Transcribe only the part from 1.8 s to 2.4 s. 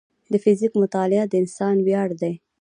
ویاړ دی.